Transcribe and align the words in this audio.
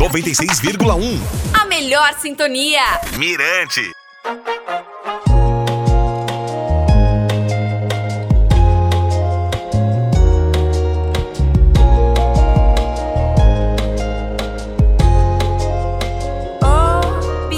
96,1. 0.00 1.20
A 1.52 1.66
melhor 1.66 2.14
sintonia. 2.14 2.80
Mirante. 3.18 3.82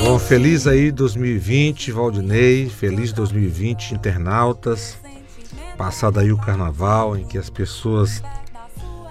Bom, 0.02 0.18
feliz 0.18 0.66
aí 0.66 0.90
2020, 0.90 1.92
Valdinei, 1.92 2.68
feliz 2.68 3.12
2020, 3.12 3.94
internautas. 3.94 4.98
Passado 5.78 6.18
aí 6.18 6.32
o 6.32 6.36
carnaval 6.36 7.16
em 7.16 7.24
que 7.24 7.38
as 7.38 7.48
pessoas 7.48 8.20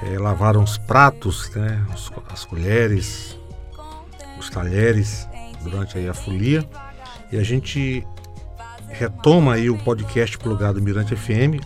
é, 0.03 0.17
lavaram 0.17 0.63
os 0.63 0.77
pratos, 0.77 1.49
né, 1.51 1.85
as 2.31 2.45
colheres, 2.45 3.37
os 4.39 4.49
talheres 4.49 5.27
durante 5.61 5.97
aí 5.97 6.09
a 6.09 6.13
folia. 6.13 6.67
E 7.31 7.37
a 7.37 7.43
gente 7.43 8.05
retoma 8.89 9.53
aí 9.53 9.69
o 9.69 9.77
podcast 9.77 10.37
plugado 10.37 10.81
Mirante 10.81 11.15
FM 11.15 11.63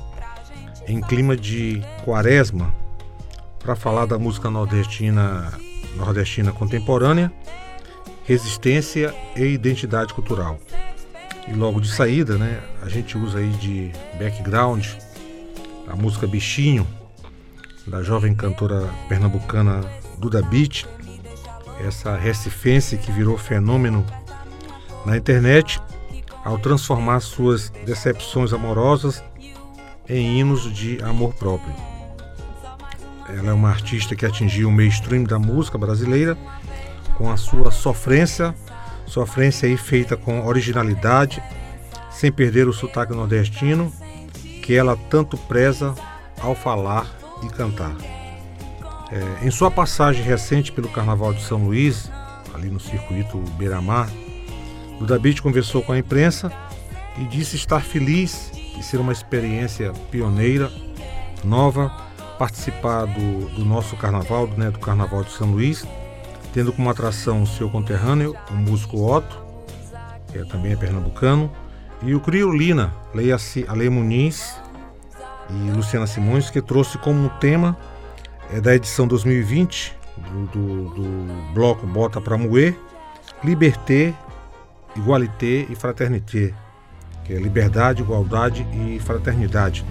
em 0.87 1.01
clima 1.01 1.35
de 1.35 1.81
quaresma 2.03 2.73
para 3.59 3.75
falar 3.75 4.05
da 4.05 4.19
música 4.19 4.49
nordestina, 4.49 5.51
nordestina 5.95 6.51
contemporânea, 6.51 7.31
resistência 8.23 9.13
e 9.35 9.43
identidade 9.43 10.13
cultural. 10.13 10.59
E 11.47 11.53
logo 11.53 11.79
de 11.79 11.91
saída, 11.91 12.37
né, 12.37 12.61
a 12.81 12.89
gente 12.89 13.17
usa 13.17 13.39
aí 13.39 13.49
de 13.49 13.91
background 14.19 14.85
a 15.87 15.95
música 15.95 16.27
Bichinho, 16.27 16.87
da 17.87 18.01
jovem 18.01 18.33
cantora 18.33 18.89
pernambucana 19.07 19.81
Duda 20.17 20.41
Beat, 20.41 20.85
essa 21.85 22.15
recifense 22.15 22.97
que 22.97 23.11
virou 23.11 23.37
fenômeno 23.37 24.05
na 25.05 25.15
internet 25.15 25.79
ao 26.43 26.57
transformar 26.57 27.19
suas 27.19 27.69
decepções 27.85 28.53
amorosas 28.53 29.23
em 30.09 30.39
hinos 30.39 30.71
de 30.73 31.01
amor 31.03 31.33
próprio. 31.35 31.73
Ela 33.29 33.49
é 33.49 33.53
uma 33.53 33.69
artista 33.69 34.15
que 34.15 34.25
atingiu 34.25 34.69
o 34.69 34.71
mainstream 34.71 35.23
da 35.23 35.37
música 35.37 35.77
brasileira 35.77 36.37
com 37.17 37.31
a 37.31 37.37
sua 37.37 37.71
sofrência, 37.71 38.53
sofrência 39.05 39.67
aí 39.67 39.77
feita 39.77 40.17
com 40.17 40.45
originalidade, 40.45 41.41
sem 42.11 42.31
perder 42.31 42.67
o 42.67 42.73
sotaque 42.73 43.13
nordestino 43.13 43.91
que 44.61 44.75
ela 44.75 44.97
tanto 45.09 45.37
preza 45.37 45.93
ao 46.41 46.55
falar 46.55 47.24
e 47.43 47.47
cantar. 47.47 47.95
É, 49.11 49.45
em 49.45 49.51
sua 49.51 49.69
passagem 49.69 50.23
recente 50.23 50.71
pelo 50.71 50.89
Carnaval 50.89 51.33
de 51.33 51.43
São 51.43 51.65
Luís, 51.65 52.09
ali 52.53 52.69
no 52.69 52.79
circuito 52.79 53.37
Beira-Mar, 53.57 54.09
Duda 54.99 55.19
Beat 55.19 55.41
conversou 55.41 55.81
com 55.81 55.91
a 55.91 55.99
imprensa 55.99 56.51
e 57.17 57.25
disse 57.25 57.55
estar 57.55 57.81
feliz 57.81 58.51
de 58.75 58.83
ser 58.83 58.97
uma 58.97 59.11
experiência 59.11 59.93
pioneira, 60.09 60.71
nova, 61.43 61.91
participar 62.37 63.05
do, 63.05 63.49
do 63.55 63.65
nosso 63.65 63.95
carnaval, 63.95 64.47
né, 64.47 64.71
do 64.71 64.79
Carnaval 64.79 65.23
de 65.23 65.31
São 65.31 65.51
Luís, 65.51 65.85
tendo 66.53 66.73
como 66.73 66.89
atração 66.89 67.43
o 67.43 67.47
seu 67.47 67.69
conterrâneo, 67.69 68.35
o 68.49 68.53
músico 68.53 69.05
Otto, 69.05 69.37
que 70.31 70.39
é, 70.39 70.45
também 70.45 70.73
é 70.73 70.75
pernambucano, 70.75 71.51
e 72.01 72.13
o 72.13 72.19
Criolina, 72.19 72.93
leia-se 73.13 73.65
Ale 73.67 73.89
Muniz 73.89 74.57
e 75.49 75.71
Luciana 75.71 76.07
Simões, 76.07 76.49
que 76.49 76.61
trouxe 76.61 76.97
como 76.97 77.29
tema 77.39 77.77
é, 78.51 78.59
da 78.59 78.75
edição 78.75 79.07
2020 79.07 79.95
do, 80.17 80.45
do, 80.47 80.89
do 80.89 81.53
bloco 81.53 81.85
Bota 81.85 82.21
Pra 82.21 82.37
Moer, 82.37 82.75
Liberté, 83.43 84.13
Igualité 84.95 85.65
e 85.69 85.75
Fraternité, 85.75 86.53
que 87.23 87.33
é 87.33 87.37
liberdade, 87.37 88.01
igualdade 88.01 88.65
e 88.73 88.99
fraternidade. 88.99 89.85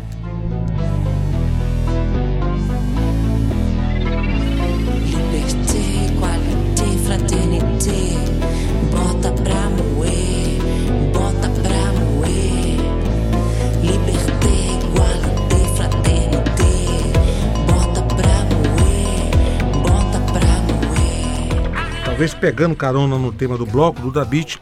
Talvez 22.25 22.41
pegando 22.41 22.75
carona 22.75 23.19
no 23.19 23.31
tema 23.31 23.59
do 23.59 23.67
bloco, 23.67 24.01
Duda 24.01 24.25
Beat 24.25 24.57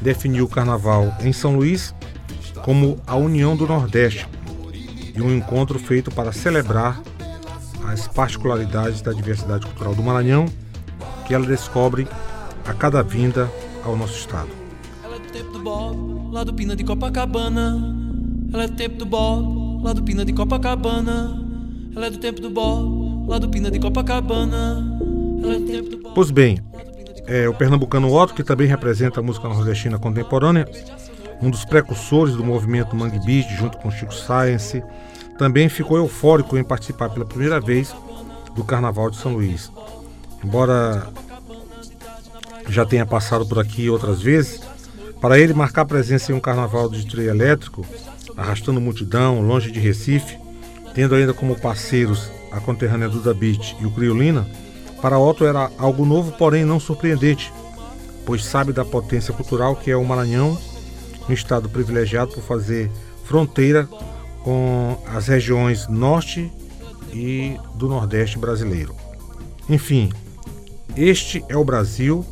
definiu 0.00 0.44
o 0.44 0.48
carnaval 0.48 1.12
em 1.20 1.32
São 1.32 1.56
Luís 1.56 1.92
como 2.64 2.96
a 3.08 3.16
união 3.16 3.56
do 3.56 3.66
Nordeste 3.66 4.28
e 5.12 5.20
um 5.20 5.36
encontro 5.36 5.80
feito 5.80 6.12
para 6.12 6.30
celebrar 6.30 7.02
as 7.88 8.06
particularidades 8.06 9.02
da 9.02 9.12
diversidade 9.12 9.66
cultural 9.66 9.96
do 9.96 10.02
Maranhão 10.04 10.46
que 11.26 11.34
ela 11.34 11.44
descobre 11.44 12.06
a 12.64 12.72
cada 12.72 13.02
vinda 13.02 13.50
ao 13.84 13.96
nosso 13.96 14.16
estado. 14.20 14.50
Ela 15.02 15.16
é 15.16 15.18
do 15.18 15.26
tempo 15.26 15.50
do 15.50 15.58
Bob, 15.58 16.32
lá 16.32 16.44
do 16.44 16.54
Pina 16.54 16.76
de 16.76 16.84
Copacabana. 16.84 17.96
Ela 18.52 18.62
é 18.62 18.68
do 18.68 18.76
tempo 18.76 18.96
do 18.96 19.06
Bob, 19.06 19.82
lá 19.82 19.92
do 19.92 20.04
Pina 20.04 20.24
de 20.24 20.32
Copacabana. 20.32 21.36
Ela 21.96 22.06
é 22.06 22.10
do 22.10 22.18
tempo 22.18 22.40
do 22.40 22.48
Bob, 22.48 23.28
lá 23.28 23.40
do 23.40 23.48
Pina 23.48 23.72
de 23.72 23.80
Copacabana. 23.80 25.00
Ela 25.42 25.54
é 25.54 25.58
do 25.58 25.66
tempo 25.66 25.90
do 25.90 25.96
Bob. 25.98 26.14
Pois 26.14 26.30
bem, 26.30 26.60
é, 27.26 27.48
o 27.48 27.54
pernambucano 27.54 28.12
Otto, 28.12 28.34
que 28.34 28.42
também 28.42 28.66
representa 28.66 29.20
a 29.20 29.22
música 29.22 29.48
nordestina 29.48 29.98
contemporânea, 29.98 30.66
um 31.40 31.50
dos 31.50 31.64
precursores 31.64 32.34
do 32.34 32.44
movimento 32.44 32.94
Mangue 32.94 33.18
Beat, 33.24 33.48
junto 33.50 33.78
com 33.78 33.90
Chico 33.90 34.14
Science, 34.14 34.82
também 35.38 35.68
ficou 35.68 35.96
eufórico 35.96 36.56
em 36.56 36.64
participar 36.64 37.10
pela 37.10 37.24
primeira 37.24 37.60
vez 37.60 37.94
do 38.54 38.62
Carnaval 38.62 39.10
de 39.10 39.16
São 39.16 39.32
Luís. 39.32 39.70
Embora 40.44 41.08
já 42.68 42.84
tenha 42.84 43.04
passado 43.04 43.46
por 43.46 43.58
aqui 43.58 43.90
outras 43.90 44.20
vezes, 44.22 44.60
para 45.20 45.38
ele 45.38 45.54
marcar 45.54 45.84
presença 45.84 46.32
em 46.32 46.34
um 46.34 46.40
carnaval 46.40 46.88
de 46.88 47.06
trio 47.06 47.28
elétrico, 47.28 47.84
arrastando 48.36 48.80
multidão, 48.80 49.40
longe 49.40 49.70
de 49.70 49.78
Recife, 49.80 50.38
tendo 50.94 51.14
ainda 51.14 51.32
como 51.32 51.58
parceiros 51.58 52.30
a 52.50 52.60
conterrânea 52.60 53.08
Duda 53.08 53.32
Beat 53.32 53.76
e 53.80 53.86
o 53.86 53.90
Criolina, 53.90 54.46
para 55.02 55.18
Otto 55.18 55.44
era 55.44 55.68
algo 55.76 56.06
novo, 56.06 56.30
porém 56.38 56.64
não 56.64 56.78
surpreendente, 56.78 57.52
pois 58.24 58.44
sabe 58.44 58.72
da 58.72 58.84
potência 58.84 59.34
cultural 59.34 59.74
que 59.74 59.90
é 59.90 59.96
o 59.96 60.04
Maranhão, 60.04 60.56
um 61.28 61.32
estado 61.32 61.68
privilegiado 61.68 62.32
por 62.32 62.42
fazer 62.42 62.88
fronteira 63.24 63.88
com 64.44 64.96
as 65.08 65.26
regiões 65.26 65.88
norte 65.88 66.50
e 67.12 67.56
do 67.74 67.88
nordeste 67.88 68.38
brasileiro. 68.38 68.94
Enfim, 69.68 70.08
este 70.96 71.44
é 71.48 71.56
o 71.56 71.64
Brasil, 71.64 72.24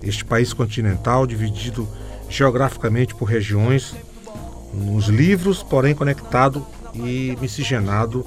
este 0.00 0.24
país 0.24 0.52
continental 0.52 1.26
dividido 1.26 1.88
geograficamente 2.28 3.16
por 3.16 3.24
regiões, 3.24 3.96
nos 4.72 5.06
livros, 5.06 5.62
porém 5.62 5.94
conectado 5.94 6.64
e 6.94 7.36
miscigenado 7.40 8.24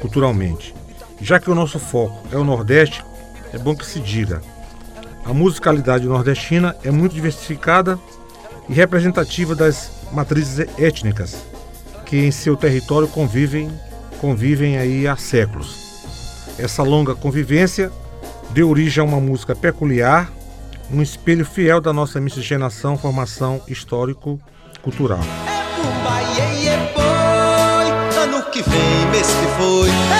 culturalmente. 0.00 0.74
Já 1.20 1.40
que 1.40 1.50
o 1.50 1.54
nosso 1.54 1.78
foco 1.78 2.26
é 2.32 2.36
o 2.36 2.44
Nordeste, 2.44 3.04
é 3.52 3.58
bom 3.58 3.74
que 3.74 3.86
se 3.86 4.00
diga. 4.00 4.40
A 5.24 5.34
musicalidade 5.34 6.06
nordestina 6.06 6.74
é 6.82 6.90
muito 6.90 7.14
diversificada 7.14 7.98
e 8.68 8.72
representativa 8.72 9.54
das 9.54 9.90
matrizes 10.12 10.66
étnicas 10.78 11.36
que 12.08 12.16
em 12.16 12.30
seu 12.30 12.56
território 12.56 13.06
convivem, 13.06 13.70
convivem 14.18 14.78
aí 14.78 15.06
há 15.06 15.14
séculos. 15.14 15.76
Essa 16.58 16.82
longa 16.82 17.14
convivência 17.14 17.92
deu 18.50 18.70
origem 18.70 19.02
a 19.02 19.06
uma 19.06 19.20
música 19.20 19.54
peculiar, 19.54 20.32
um 20.90 21.02
espelho 21.02 21.44
fiel 21.44 21.82
da 21.82 21.92
nossa 21.92 22.18
miscigenação, 22.18 22.96
formação 22.96 23.60
histórico-cultural. 23.68 25.20
É 30.14 30.17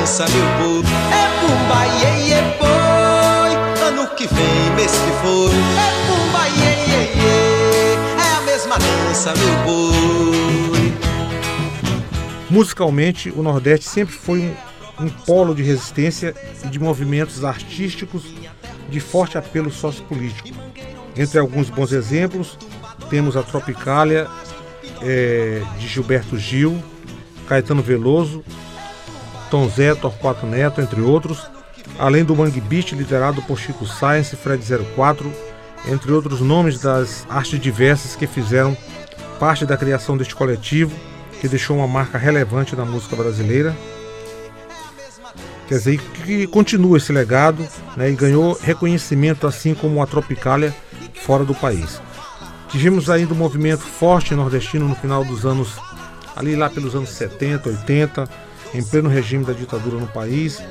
dança, 0.00 0.24
meu 0.28 0.44
povo. 0.58 0.88
É 1.12 1.26
pumba, 1.40 1.86
iê, 2.00 2.12
iê, 2.28 2.40
boi. 2.58 3.52
Ano 3.86 4.08
que 4.14 4.26
vem, 4.26 4.74
mês 4.74 4.92
que 4.92 5.12
for. 5.22 5.50
É 5.50 5.90
pumba, 6.06 6.48
iê, 6.48 6.72
iê, 6.88 7.02
iê. 7.16 7.94
É 8.18 8.36
a 8.38 8.40
mesma 8.40 8.78
dança, 8.78 9.34
meu 9.34 9.54
boi. 9.64 10.92
Musicalmente, 12.48 13.30
o 13.30 13.42
Nordeste 13.42 13.88
sempre 13.88 14.14
foi 14.14 14.40
um, 14.98 15.04
um 15.04 15.08
polo 15.08 15.54
de 15.54 15.62
resistência 15.62 16.34
e 16.64 16.68
de 16.68 16.78
movimentos 16.78 17.44
artísticos 17.44 18.24
de 18.88 19.00
forte 19.00 19.36
apelo 19.36 19.70
sociopolítico. 19.70 20.48
Entre 21.14 21.38
alguns 21.38 21.68
bons 21.68 21.92
exemplos, 21.92 22.58
temos 23.10 23.36
a 23.36 23.42
Tropicália 23.42 24.26
é, 25.02 25.62
de 25.78 25.86
Gilberto 25.86 26.38
Gil, 26.38 26.82
Caetano 27.46 27.82
Veloso 27.82 28.42
Tom 29.50 29.68
Zé, 29.68 29.94
Torquato 29.94 30.46
Neto, 30.46 30.80
entre 30.80 31.00
outros, 31.00 31.50
além 31.98 32.24
do 32.24 32.36
Mangue 32.36 32.60
Beat, 32.60 32.92
liderado 32.92 33.42
por 33.42 33.58
Chico 33.58 33.86
Science, 33.86 34.36
Fred 34.36 34.64
04, 34.94 35.30
entre 35.88 36.12
outros 36.12 36.40
nomes 36.40 36.80
das 36.80 37.26
artes 37.28 37.58
diversas 37.58 38.14
que 38.14 38.26
fizeram 38.26 38.76
parte 39.38 39.66
da 39.66 39.76
criação 39.76 40.16
deste 40.16 40.34
coletivo, 40.34 40.94
que 41.40 41.48
deixou 41.48 41.78
uma 41.78 41.88
marca 41.88 42.18
relevante 42.18 42.76
na 42.76 42.84
música 42.84 43.16
brasileira. 43.16 43.74
Quer 45.66 45.78
dizer, 45.78 46.00
que 46.24 46.46
continua 46.46 46.98
esse 46.98 47.12
legado 47.12 47.66
né, 47.96 48.10
e 48.10 48.14
ganhou 48.14 48.58
reconhecimento 48.60 49.46
assim 49.46 49.74
como 49.74 50.02
a 50.02 50.06
Tropicália 50.06 50.74
fora 51.14 51.44
do 51.44 51.54
país. 51.54 52.00
Tivemos 52.68 53.08
ainda 53.08 53.34
um 53.34 53.36
movimento 53.36 53.82
forte 53.82 54.34
nordestino 54.34 54.86
no 54.86 54.94
final 54.94 55.24
dos 55.24 55.46
anos, 55.46 55.76
ali 56.36 56.54
lá 56.54 56.68
pelos 56.68 56.94
anos 56.94 57.10
70, 57.10 57.68
80, 57.68 58.28
em 58.74 58.82
pleno 58.82 59.08
regime 59.08 59.44
da 59.44 59.52
ditadura 59.52 59.98
no 59.98 60.06
país, 60.06 60.62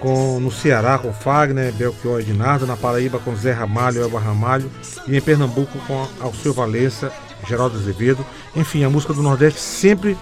com, 0.00 0.38
no 0.40 0.50
Ceará 0.50 0.98
com 0.98 1.12
Fagner, 1.12 1.72
Belchior 1.72 2.20
Ednardo, 2.20 2.66
na 2.66 2.76
Paraíba 2.76 3.18
com 3.18 3.34
Zé 3.34 3.52
Ramalho, 3.52 4.02
Elba 4.02 4.20
Ramalho 4.20 4.70
e 5.06 5.16
em 5.16 5.20
Pernambuco 5.20 5.78
com 5.86 6.06
Alceu 6.20 6.52
Valença, 6.52 7.12
Geraldo 7.48 7.78
Azevedo. 7.78 8.24
Enfim, 8.54 8.84
a 8.84 8.90
música 8.90 9.12
do 9.12 9.22
Nordeste 9.22 9.60
sempre 9.60 10.16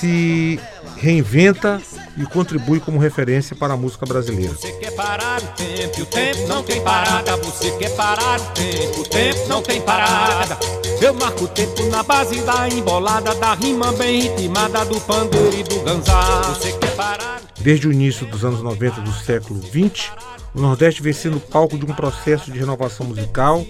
se 0.00 0.58
reinventa 0.96 1.80
e 2.16 2.24
contribui 2.24 2.80
como 2.80 2.98
referência 2.98 3.54
para 3.54 3.74
a 3.74 3.76
música 3.76 4.06
brasileira. 4.06 4.54
Você 4.54 4.72
quer 4.72 4.92
parar 4.92 5.40
o 5.42 5.46
tempo, 5.48 6.02
o 6.02 6.06
tempo 6.06 6.48
não 6.48 6.62
tem 6.62 6.82
parada. 6.82 7.36
Você 7.36 7.70
quer 7.72 7.90
parar 7.94 8.40
o 8.40 8.44
tempo, 8.52 9.00
o 9.00 9.04
tempo 9.04 9.48
não 9.48 9.62
tem 9.62 9.80
parada. 9.82 10.58
Eu 11.00 11.14
marco 11.14 11.44
o 11.44 11.48
tempo 11.48 11.82
na 11.86 12.02
base 12.02 12.40
da 12.40 12.68
embolada, 12.68 13.34
da 13.34 13.54
rima 13.54 13.92
bem 13.92 14.22
ritmada, 14.22 14.84
do 14.86 15.00
pandeiro 15.02 15.58
e 15.58 15.62
do 15.62 15.80
ganzá. 15.80 16.42
Você 16.54 16.72
quer 16.72 16.94
parar. 16.96 17.40
Desde 17.60 17.86
o 17.86 17.92
início 17.92 18.26
dos 18.26 18.44
anos 18.44 18.62
90 18.62 19.02
do 19.02 19.12
século 19.12 19.60
20, 19.60 20.12
o 20.54 20.60
Nordeste 20.60 21.02
vem 21.02 21.12
sendo 21.12 21.38
palco 21.38 21.78
de 21.78 21.84
um 21.84 21.94
processo 21.94 22.50
de 22.50 22.58
renovação 22.58 23.06
musical, 23.06 23.64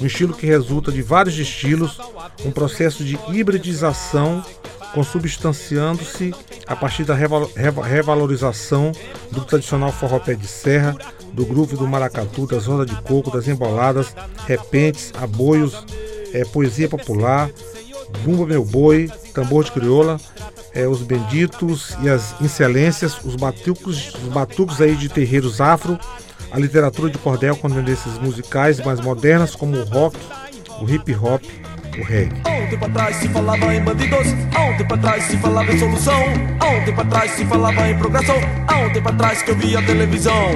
um 0.00 0.06
estilo 0.06 0.32
que 0.32 0.46
resulta 0.46 0.90
de 0.92 1.02
vários 1.02 1.38
estilos, 1.38 1.98
um 2.44 2.50
processo 2.50 3.04
de 3.04 3.18
hibridização 3.32 4.44
consubstanciando-se 4.94 6.34
a 6.66 6.76
partir 6.76 7.04
da 7.04 7.14
revalorização 7.14 8.92
do 9.30 9.44
tradicional 9.44 9.92
forró 9.92 10.18
pé 10.18 10.34
de 10.34 10.46
serra, 10.46 10.96
do 11.32 11.44
groove 11.44 11.76
do 11.76 11.86
maracatu, 11.86 12.46
das 12.46 12.66
rodas 12.66 12.86
de 12.86 13.02
coco, 13.02 13.30
das 13.30 13.48
emboladas, 13.48 14.14
repentes, 14.46 15.12
aboios, 15.20 15.84
é, 16.32 16.44
poesia 16.44 16.88
popular, 16.88 17.50
bumba 18.22 18.46
meu 18.46 18.64
boi, 18.64 19.10
tambor 19.32 19.64
de 19.64 19.72
crioula, 19.72 20.20
é, 20.74 20.86
os 20.86 21.02
benditos 21.02 21.96
e 22.02 22.08
as 22.08 22.40
excelências, 22.40 23.18
os 23.24 23.36
batucos, 23.36 24.14
os 24.14 24.32
batucos 24.32 24.80
aí 24.80 24.94
de 24.94 25.08
terreiros 25.08 25.60
afro, 25.60 25.98
a 26.50 26.58
literatura 26.58 27.10
de 27.10 27.18
cordel 27.18 27.56
com 27.56 27.70
tendências 27.70 28.18
musicais 28.18 28.78
mais 28.84 29.00
modernas 29.00 29.54
como 29.54 29.76
o 29.76 29.84
rock, 29.84 30.18
o 30.80 30.88
hip 30.88 31.14
hop, 31.14 31.42
o 31.98 32.02
reggae. 32.02 32.40
Há 32.44 32.50
um 32.50 32.66
tempo 32.68 32.84
atrás 32.86 33.16
se 33.16 33.28
falava 33.28 33.74
em 33.74 33.82
bandidos, 33.82 34.26
há 34.54 34.64
um 34.64 34.76
tempo 34.76 34.94
atrás 34.94 35.24
se 35.24 35.36
falava 35.36 35.72
em 35.72 35.78
solução, 35.78 36.22
há 36.60 36.68
um 36.68 36.84
tempo 36.84 37.00
atrás 37.00 37.30
se 37.32 37.44
falava 37.44 37.88
em 37.88 37.98
progressão, 37.98 38.36
há 38.66 38.78
um 38.78 38.92
tempo 38.92 39.08
atrás 39.08 39.42
que 39.42 39.50
eu 39.50 39.56
via 39.56 39.82
televisão. 39.82 40.50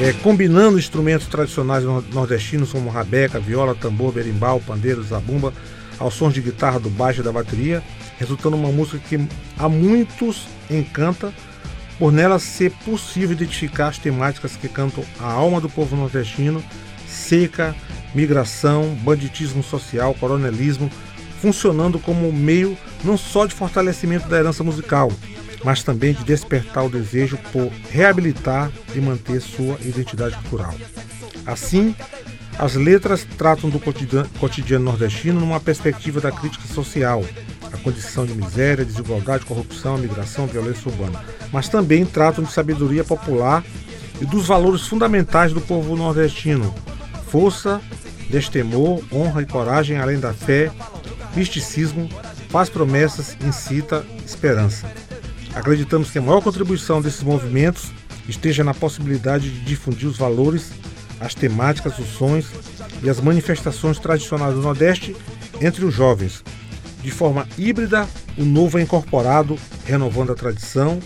É, 0.00 0.12
combinando 0.22 0.78
instrumentos 0.78 1.26
tradicionais 1.28 1.84
nordestinos 1.84 2.72
como 2.72 2.90
rabeca, 2.90 3.38
viola, 3.38 3.74
tambor, 3.74 4.12
berimbau, 4.12 4.60
pandeiro, 4.60 5.02
zabumba, 5.02 5.52
aos 5.98 6.14
sons 6.14 6.34
de 6.34 6.40
guitarra, 6.40 6.80
do 6.80 6.90
baixo 6.90 7.20
e 7.20 7.24
da 7.24 7.30
bateria, 7.30 7.82
resultando 8.18 8.56
uma 8.56 8.72
música 8.72 8.98
que 8.98 9.28
a 9.56 9.68
muitos 9.68 10.48
encanta, 10.68 11.32
por 11.96 12.12
nela 12.12 12.40
ser 12.40 12.72
possível 12.84 13.32
identificar 13.32 13.88
as 13.88 13.98
temáticas 13.98 14.56
que 14.56 14.68
cantam 14.68 15.04
a 15.20 15.30
alma 15.30 15.60
do 15.60 15.68
povo 15.68 15.94
nordestino, 15.94 16.62
seca, 17.06 17.74
migração, 18.14 18.94
banditismo 19.02 19.62
social, 19.62 20.14
coronelismo, 20.14 20.90
funcionando 21.40 21.98
como 21.98 22.32
meio 22.32 22.76
não 23.02 23.18
só 23.18 23.44
de 23.44 23.54
fortalecimento 23.54 24.28
da 24.28 24.38
herança 24.38 24.64
musical, 24.64 25.12
mas 25.64 25.82
também 25.82 26.14
de 26.14 26.24
despertar 26.24 26.84
o 26.84 26.90
desejo 26.90 27.38
por 27.52 27.70
reabilitar 27.90 28.70
e 28.94 29.00
manter 29.00 29.40
sua 29.40 29.76
identidade 29.80 30.36
cultural. 30.36 30.74
Assim, 31.46 31.94
as 32.58 32.74
letras 32.74 33.26
tratam 33.36 33.68
do 33.68 33.80
cotidiano 33.80 34.84
nordestino 34.84 35.40
numa 35.40 35.58
perspectiva 35.58 36.20
da 36.20 36.30
crítica 36.30 36.66
social, 36.68 37.24
a 37.72 37.76
condição 37.78 38.24
de 38.24 38.32
miséria, 38.32 38.84
desigualdade, 38.84 39.44
corrupção, 39.44 39.98
migração, 39.98 40.46
violência 40.46 40.90
urbana, 40.90 41.24
mas 41.52 41.68
também 41.68 42.06
tratam 42.06 42.44
de 42.44 42.52
sabedoria 42.52 43.02
popular 43.02 43.64
e 44.20 44.24
dos 44.24 44.46
valores 44.46 44.86
fundamentais 44.86 45.52
do 45.52 45.60
povo 45.60 45.96
nordestino: 45.96 46.72
força, 47.28 47.80
destemor, 48.34 49.00
honra 49.12 49.42
e 49.42 49.46
coragem, 49.46 49.96
além 49.98 50.18
da 50.18 50.34
fé, 50.34 50.68
misticismo, 51.36 52.08
faz 52.48 52.68
promessas, 52.68 53.36
incita 53.46 54.04
esperança. 54.26 54.90
Acreditamos 55.54 56.10
que 56.10 56.18
a 56.18 56.22
maior 56.22 56.42
contribuição 56.42 57.00
desses 57.00 57.22
movimentos 57.22 57.92
esteja 58.28 58.64
na 58.64 58.74
possibilidade 58.74 59.48
de 59.48 59.60
difundir 59.60 60.08
os 60.08 60.18
valores, 60.18 60.72
as 61.20 61.32
temáticas, 61.32 61.96
os 61.96 62.08
sons 62.08 62.46
e 63.04 63.08
as 63.08 63.20
manifestações 63.20 64.00
tradicionais 64.00 64.54
do 64.54 64.62
Nordeste 64.62 65.14
entre 65.60 65.84
os 65.84 65.94
jovens. 65.94 66.42
De 67.02 67.12
forma 67.12 67.46
híbrida, 67.56 68.08
o 68.36 68.44
novo 68.44 68.78
é 68.78 68.82
incorporado, 68.82 69.56
renovando 69.86 70.32
a 70.32 70.34
tradição, 70.34 70.98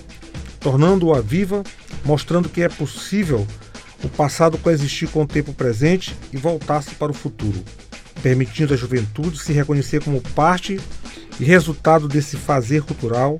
tornando-a 0.61 1.21
viva, 1.21 1.63
mostrando 2.07 2.49
que 2.49 2.63
é 2.63 2.71
possível 2.71 3.47
o 4.03 4.09
passado 4.09 4.59
coexistir 4.59 5.09
com 5.09 5.23
o 5.23 5.27
tempo 5.27 5.53
presente 5.53 6.15
e 6.33 6.37
voltar-se 6.37 6.95
para 6.95 7.11
o 7.11 7.15
futuro, 7.15 7.63
permitindo 8.23 8.75
à 8.75 8.77
juventude 8.77 9.39
se 9.39 9.53
reconhecer 9.53 10.03
como 10.03 10.21
parte 10.21 10.81
e 11.41 11.45
resultado 11.45 12.09
desse 12.09 12.37
fazer 12.37 12.83
cultural, 12.83 13.39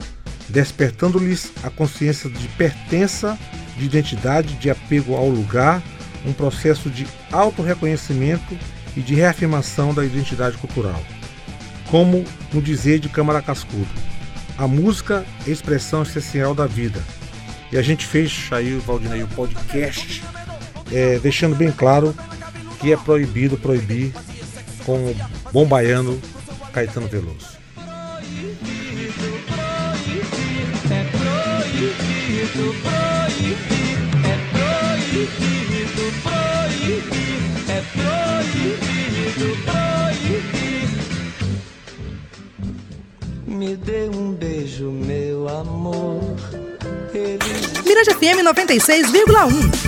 despertando-lhes 0.49 1.53
a 1.63 1.71
consciência 1.71 2.29
de 2.29 2.49
pertença, 2.49 3.39
de 3.77 3.85
identidade, 3.85 4.55
de 4.55 4.71
apego 4.71 5.15
ao 5.15 5.29
lugar, 5.29 5.83
um 6.27 6.33
processo 6.33 6.91
de 6.91 7.07
autorreconhecimento 7.31 8.59
e 8.97 9.01
de 9.01 9.15
reafirmação 9.15 9.95
da 9.95 10.05
identidade 10.05 10.57
cultural. 10.59 11.01
Como 11.91 12.25
no 12.53 12.61
dizer 12.61 12.99
de 12.99 13.09
Câmara 13.09 13.41
Cascudo, 13.41 13.89
a 14.57 14.67
música 14.67 15.25
é 15.47 15.51
a 15.51 15.53
expressão 15.53 16.03
essencial 16.03 16.55
da 16.55 16.67
vida. 16.67 17.01
E 17.71 17.79
a 17.79 17.83
gente 17.83 18.05
fez 18.05 18.49
aí, 18.51 18.77
Valdinei, 18.79 19.23
o 19.23 19.29
podcast 19.29 20.23
é, 20.93 21.19
deixando 21.19 21.57
bem 21.57 21.71
claro 21.71 22.15
que 22.81 22.93
é 22.93 22.97
proibido 22.97 23.57
proibir 23.57 24.13
com 24.85 25.11
o 25.11 25.17
bom 25.53 25.67
baiano 25.67 26.21
Caetano 26.73 27.09
Veloso. 27.09 27.59
Me 43.47 43.77
dê 43.77 44.09
um 44.09 44.33
beijo, 44.33 44.91
meu 44.91 45.49
amor. 45.49 46.23
Ele... 47.13 47.39
Mirante 47.85 48.15
FM 48.15 48.45
96,1 48.45 49.88